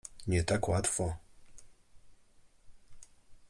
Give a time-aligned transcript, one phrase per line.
[0.27, 1.13] —Nie tak to łatwo.